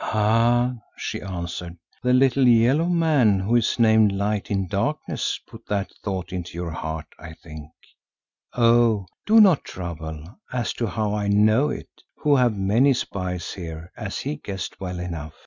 "Ah!" 0.00 0.74
she 0.96 1.22
answered, 1.22 1.76
"the 2.02 2.12
little 2.12 2.48
yellow 2.48 2.86
man 2.88 3.38
who 3.38 3.54
is 3.54 3.78
named 3.78 4.10
Light 4.10 4.50
in 4.50 4.66
Darkness 4.66 5.38
put 5.46 5.64
that 5.66 5.92
thought 6.02 6.32
into 6.32 6.54
your 6.58 6.72
heart, 6.72 7.06
I 7.16 7.34
think. 7.34 7.70
Oh, 8.54 9.06
do 9.24 9.40
not 9.40 9.62
trouble 9.62 10.36
as 10.52 10.72
to 10.82 10.88
how 10.88 11.14
I 11.14 11.28
know 11.28 11.68
it, 11.68 11.90
who 12.16 12.34
have 12.34 12.56
many 12.56 12.92
spies 12.92 13.52
here, 13.52 13.92
as 13.96 14.18
he 14.18 14.34
guessed 14.34 14.80
well 14.80 14.98
enough. 14.98 15.46